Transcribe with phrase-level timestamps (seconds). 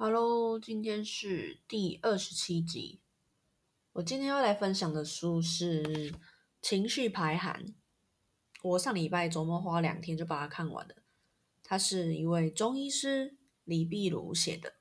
[0.00, 3.00] Hello，今天是第二十七集。
[3.94, 5.82] 我今天要来分享的书是
[6.62, 7.66] 《情绪排寒》。
[8.62, 10.94] 我上礼拜周末花两天就把它看完了。
[11.64, 14.74] 他是一位中医师李碧如写的。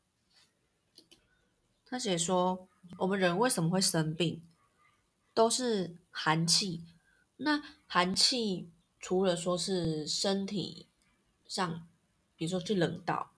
[1.84, 4.44] 他写说，我们人为什么会生病，
[5.34, 6.86] 都是寒气。
[7.38, 10.86] 那寒气除了说是身体
[11.47, 11.88] 上，
[12.36, 13.31] 比如说去冷到。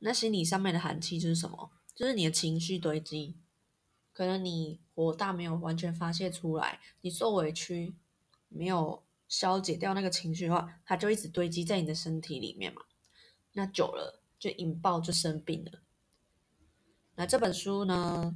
[0.00, 1.70] 那心理上面的寒气就是什么？
[1.94, 3.36] 就是你的情绪堆积，
[4.12, 7.96] 可能你火大没有完全发泄出来，你受委屈
[8.48, 12.82] 没有消解掉那个情绪的话，它就一直堆积在你的身体里面嘛。
[13.54, 15.82] 那久了就引爆，就生病了。
[17.16, 18.32] 那这本书呢，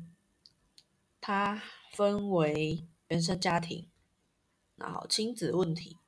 [1.21, 3.89] 它分为原生家庭、
[4.75, 5.99] 然后亲子问题、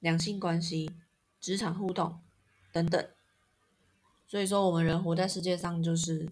[0.00, 0.90] 两性关系、
[1.40, 2.20] 职场互动
[2.70, 3.08] 等等。
[4.28, 6.28] 所以说，我们人活在世界上就是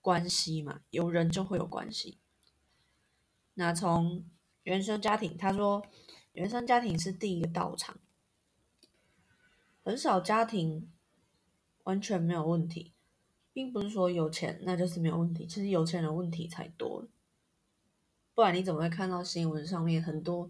[0.00, 2.18] 关系嘛，有人就会有关系。
[3.54, 4.24] 那从
[4.62, 5.84] 原生家庭，他说，
[6.32, 7.98] 原生家庭是第一个道场，
[9.82, 10.88] 很少家庭
[11.82, 12.92] 完全没有问题，
[13.52, 17.08] 并不是说有钱那就是没有问题，其实有钱人问题才多，
[18.32, 20.48] 不然你怎么会看到新闻上面很多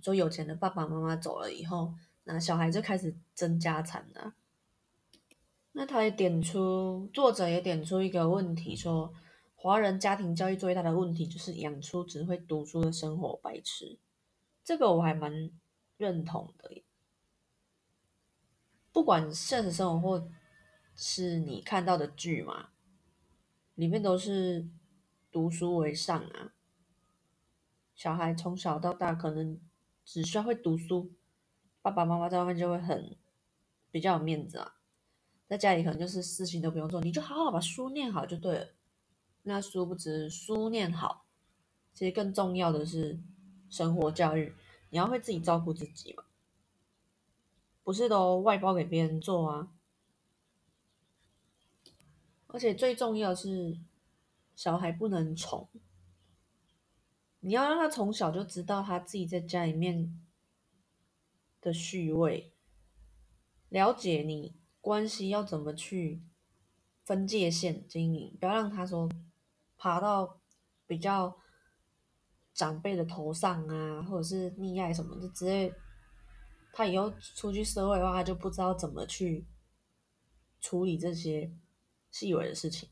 [0.00, 4.34] 说有钱的爸爸妈妈走了以后，那小孩就开始争家产了？
[5.72, 9.14] 那他也点出，作者也点出一个问题，说
[9.54, 13.98] 华人家庭教育最大的问题就是养出只会读书的生活白痴。
[14.64, 15.50] 这个我还蛮
[15.96, 16.82] 认同的。
[18.92, 20.28] 不管现实生活或
[20.96, 22.70] 是你看到的剧嘛，
[23.76, 24.68] 里面都是
[25.30, 26.52] 读书为上啊。
[27.94, 29.60] 小孩从小到大可能
[30.04, 31.12] 只需要会读书，
[31.80, 33.16] 爸爸妈妈在外面就会很
[33.92, 34.79] 比较有面子啊。
[35.50, 38.68] 在家里可能就是事情都不用做，你就好好把书念好就对了。
[39.42, 41.26] 那殊不知书念好，
[41.92, 43.18] 其实更重要的是
[43.68, 44.54] 生活教育，
[44.90, 46.22] 你要会自己照顾自己嘛，
[47.82, 49.72] 不是都外包给别人做啊。
[52.46, 53.76] 而且最重要是
[54.54, 55.68] 小孩不能宠，
[57.40, 60.16] 你要让他从小就知道他自己在家里面
[61.60, 62.52] 的序位，
[63.68, 64.59] 了解你。
[64.80, 66.22] 关系要怎么去
[67.04, 68.36] 分界线经营？
[68.40, 69.08] 不要让他说
[69.76, 70.40] 爬到
[70.86, 71.36] 比较
[72.54, 75.74] 长辈的头上啊，或者是溺爱什么的之类。
[76.72, 79.46] 他以后出去社会的话，他就不知道怎么去
[80.60, 81.52] 处理这些
[82.10, 82.88] 细微的事情。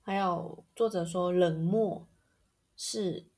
[0.00, 2.08] 还有作者说，冷漠
[2.74, 3.30] 是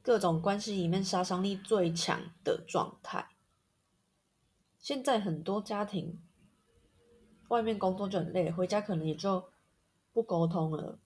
[0.00, 3.28] 各种关系里面杀伤力最强的状态。
[4.78, 6.22] 现在很多家庭。
[7.50, 9.50] 外面工作就很累，回家可能也就
[10.12, 11.00] 不沟通了，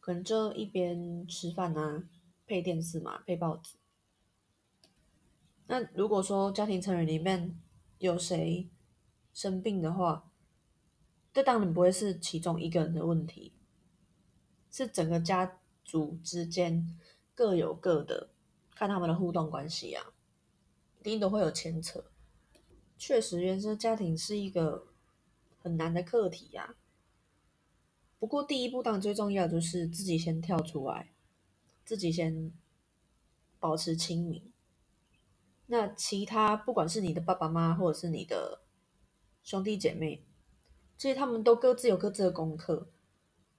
[0.00, 2.04] 可能就一边吃饭啊，
[2.46, 3.78] 配电视嘛，配报纸。
[5.66, 7.58] 那如果说家庭成员里面
[7.98, 8.68] 有谁
[9.32, 10.30] 生病的话，
[11.32, 13.54] 这当然不会是其中一个人的问题，
[14.70, 16.98] 是整个家族之间
[17.34, 18.28] 各有各的，
[18.74, 20.12] 看他们的互动关系啊，
[21.00, 22.04] 一定都会有牵扯。
[22.98, 24.87] 确实，原生家庭是一个。
[25.68, 26.74] 很难的课题呀。
[28.18, 31.12] 不过第一步当然最重要就是自己先跳出来，
[31.84, 32.52] 自己先
[33.60, 34.50] 保持清明。
[35.66, 38.62] 那其他不管是你的爸爸妈妈或者是你的
[39.42, 40.24] 兄弟姐妹，
[40.96, 42.88] 其实他们都各自有各自的功课，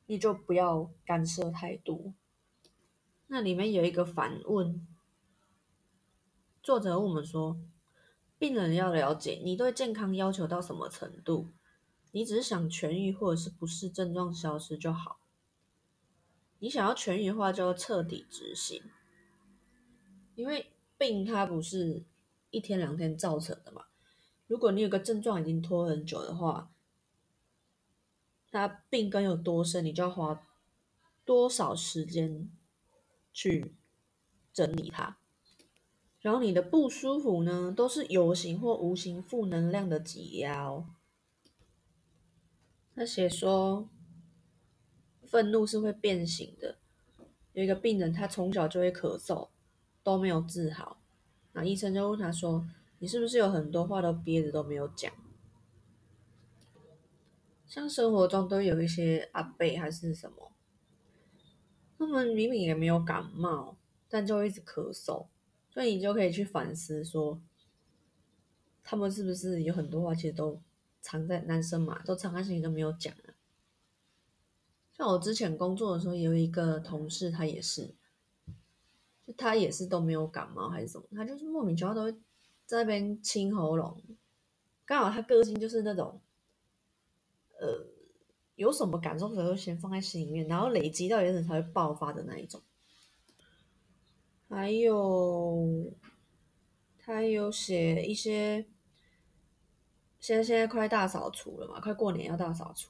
[0.08, 2.16] 你就不要干涉太多。
[3.28, 4.88] 那里面有一个反问，
[6.64, 7.62] 作者问我们说：
[8.40, 11.52] 病人要了解你对健康要求到什么程度？
[12.12, 15.20] 你只是想痊愈，或者是不适症状消失就好。
[16.59, 18.84] 你想要痊愈的话，就要彻底执行。
[20.36, 22.03] 因为病它不是
[22.50, 23.86] 一天两天造成的嘛。
[24.48, 26.72] 如果你有个症状已经拖很久的话，
[28.52, 30.48] 那病根有多深，你就要花
[31.24, 32.50] 多少时间
[33.31, 33.75] 去
[34.51, 35.18] 整理它。
[36.19, 40.83] 然后你的不舒服呢，都是有形或无形负能量的挤压。
[43.00, 43.88] 他写说，
[45.25, 46.75] 愤怒是会变形的。
[47.54, 49.48] 有一个病人，他从小就会咳嗽，
[50.04, 51.00] 都没有治好。
[51.54, 52.68] 那医生就问他说
[53.00, 55.10] ：“你是不是有很多话都憋着都没有讲？”
[57.66, 60.52] 像生活中都有一些阿伯还是什么，
[61.98, 63.78] 他们明明也没有感冒，
[64.10, 65.28] 但就一直咳嗽，
[65.69, 67.42] 所以你就可以去反思说，
[68.84, 70.62] 他们是不是有很多话其实都。
[71.01, 73.34] 藏在男生嘛，都藏在心里都没有讲啊。
[74.94, 77.96] 像我之前工作的时候，有一个同事，他也是，
[79.25, 82.12] 就他也是都没有感冒还是什么，他就是莫名其妙都会
[82.66, 84.01] 在那边清喉咙。
[84.86, 86.19] 刚好他个性就是那种，
[87.60, 87.86] 呃，
[88.56, 92.62] 有什么感受都先放在心里面，然后累积到有点才会爆发的那一种。
[94.50, 95.94] 还有，
[96.98, 98.66] 他有写一些，
[100.19, 102.89] 现在现在快大扫除了嘛，快过年要大扫除。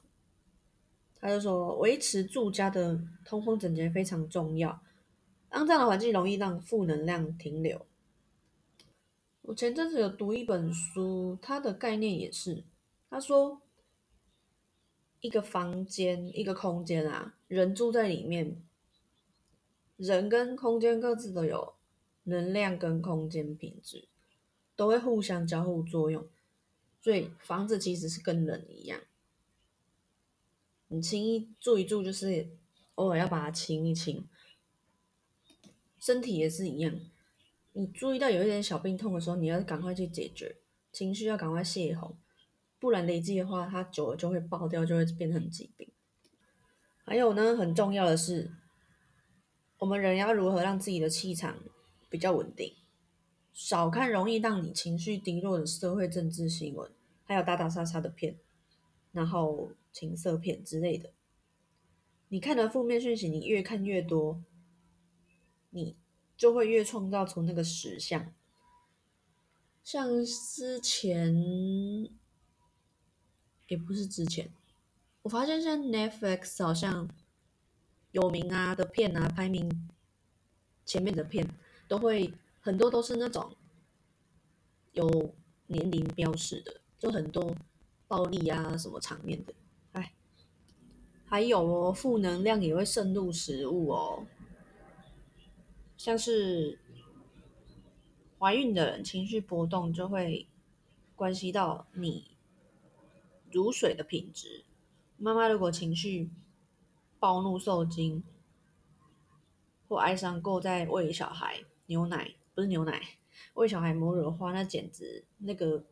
[1.20, 4.80] 他就说，维持住家的通风整洁非常重要，
[5.50, 7.86] 肮脏的环境容易让负能量停留。
[9.42, 12.64] 我前阵子有读一本书，它的概念也是，
[13.10, 13.60] 他说，
[15.20, 18.62] 一个房间一个空间啊，人住在里面，
[19.96, 21.74] 人跟空间各自都有
[22.24, 24.08] 能量跟空间品质，
[24.74, 26.26] 都会互相交互作用，
[27.00, 29.00] 所以房子其实是跟人一样。
[30.88, 32.48] 你轻易住一住，就是
[32.96, 34.28] 偶尔要把它清一清。
[35.98, 36.98] 身体也是一样，
[37.72, 40.56] 你注意到有一点小病痛的时候，你要赶快去解决，
[40.90, 42.16] 情绪要赶快泄洪，
[42.78, 45.88] 不然累积的话，它久了就会爆掉，就会变成疾病。
[47.04, 48.50] 还有呢，很重要的是，
[49.78, 51.62] 我们人要如何让自己的气场
[52.08, 52.74] 比较稳定？
[53.62, 56.90] 少看容易让你情绪低落的社会政治新闻，
[57.24, 58.38] 还有打打杀杀的片，
[59.12, 59.72] 然后。
[59.92, 61.10] 情色片之类的，
[62.28, 64.40] 你看的负面讯息，你越看越多，
[65.70, 65.96] 你
[66.36, 68.32] 就会越创造出那个实像。
[69.82, 71.34] 像之前，
[73.66, 74.48] 也不是之前，
[75.22, 77.10] 我发现现在 Netflix 好像
[78.12, 79.90] 有名啊的片啊，排名
[80.86, 81.44] 前面的片
[81.88, 83.56] 都会很多都是那种
[84.92, 85.34] 有
[85.66, 87.54] 年龄标识的，就很多
[88.06, 89.54] 暴力啊什么场面的。
[89.92, 90.12] 哎
[91.26, 94.26] 还有哦，负能量也会渗入食物哦，
[95.96, 96.78] 像是
[98.38, 100.48] 怀孕的人情绪波动就会
[101.14, 102.36] 关系到你
[103.52, 104.64] 乳水的品质。
[105.16, 106.30] 妈妈如果情绪
[107.18, 108.24] 暴怒、受惊
[109.88, 113.00] 或哀伤够，在喂小孩牛奶，是牛奶，
[113.54, 115.84] 喂小孩母乳的话，那简直那个。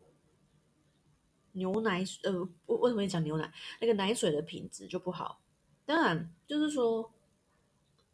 [1.53, 3.53] 牛奶呃，为什么讲牛奶？
[3.81, 5.41] 那个奶水的品质就不好。
[5.85, 7.12] 当然，就是说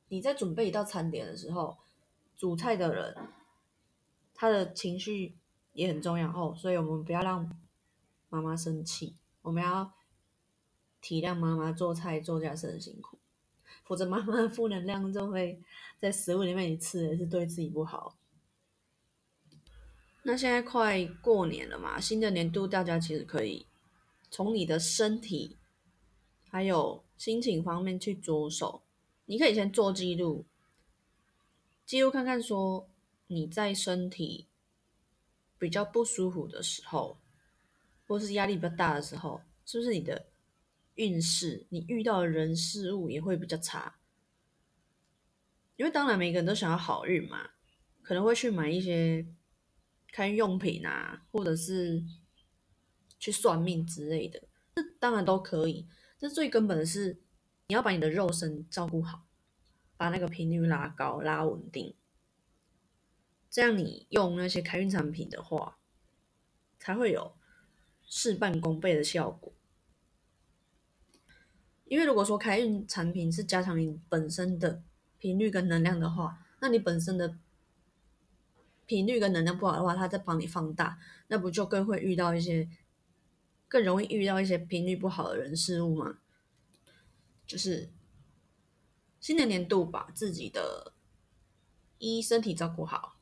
[0.08, 1.76] 你在准备一道餐点的时候，
[2.36, 3.14] 煮菜的人
[4.32, 5.36] 他的情绪
[5.74, 6.54] 也很重要哦。
[6.56, 7.54] 所以我们不要让
[8.30, 9.92] 妈妈生气，我们要
[11.02, 13.18] 体谅妈妈做菜做家事很辛苦，
[13.82, 15.60] 否则妈妈的负能量就会
[15.98, 18.16] 在食物里面，你吃的是对自己不好。
[20.26, 23.66] 那现在快过年了嘛，新的年度大家其实可以
[24.30, 25.58] 从你的身体
[26.48, 28.82] 还有心情方面去着手。
[29.26, 30.46] 你可以先做记录，
[31.84, 32.88] 记录看看说
[33.26, 34.46] 你在身体
[35.58, 37.18] 比较不舒服的时候，
[38.06, 40.28] 或是压力比较大的时候，是不是你的
[40.94, 43.96] 运势，你遇到的人事物也会比较差？
[45.76, 47.50] 因为当然每个人都想要好运嘛，
[48.02, 49.26] 可能会去买一些。
[50.14, 52.00] 看用品啊，或者是
[53.18, 54.40] 去算命之类的，
[54.76, 55.88] 这当然都可以。
[56.16, 57.20] 这最根本的是，
[57.66, 59.26] 你要把你的肉身照顾好，
[59.96, 61.96] 把那个频率拉高、拉稳定，
[63.50, 65.78] 这样你用那些开运产品的话，
[66.78, 67.34] 才会有
[68.06, 69.52] 事半功倍的效果。
[71.86, 74.80] 因为如果说开运产品是加强你本身的
[75.18, 77.36] 频率跟能量的话，那你本身的。
[78.86, 80.98] 频率跟能量不好的话，它在帮你放大，
[81.28, 82.68] 那不就更会遇到一些，
[83.66, 86.18] 更容易遇到一些频率不好的人事物吗？
[87.46, 87.90] 就是
[89.20, 90.92] 新的年度把自己的
[91.98, 93.16] 一身体照顾好，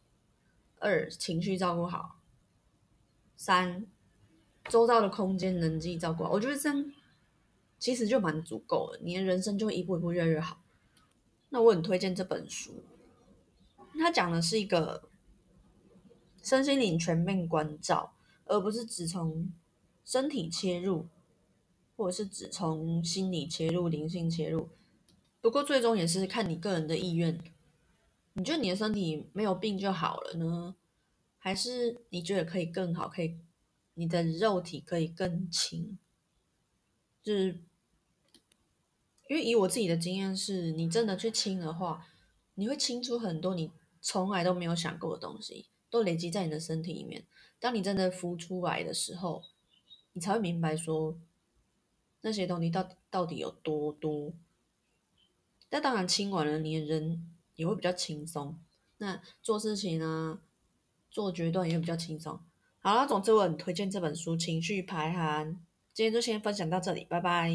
[0.78, 2.18] 二情绪照顾好，
[3.36, 3.86] 三
[4.68, 6.92] 周遭的空间人际照顾好，我觉得这样
[7.78, 10.60] 其实就蛮足够了，你的人生就会一步一步越来越好。
[11.50, 12.82] 那我很推荐这本书，
[13.98, 15.11] 它讲的是一个。
[16.42, 18.14] 身心灵全面关照，
[18.46, 19.52] 而不是只从
[20.04, 21.06] 身体切入，
[21.96, 24.68] 或者是只从心理切入、灵性切入。
[25.40, 27.38] 不过最终也是看你个人的意愿。
[28.34, 30.74] 你觉得你的身体没有病就好了呢，
[31.38, 33.06] 还是你觉得可以更好？
[33.08, 33.38] 可以，
[33.94, 35.98] 你的肉体可以更轻？
[37.22, 37.62] 就是
[39.28, 42.06] 因为以我自己的经验是，你真的去清的话，
[42.54, 43.70] 你会清出很多你
[44.00, 45.66] 从来都没有想过的东西。
[45.92, 47.26] 都累积在你的身体里面。
[47.60, 49.42] 当你真的浮出来的时候，
[50.14, 51.18] 你才会明白说
[52.22, 54.32] 那些东西到到底有多多。
[55.68, 58.58] 但当然清完了，你的人也会比较轻松。
[58.96, 60.40] 那做事情啊，
[61.10, 62.40] 做决断也会比较轻松。
[62.80, 65.54] 好了，总之我很推荐这本书《情绪排寒》。
[65.92, 67.50] 今天就先分享到这里，拜拜。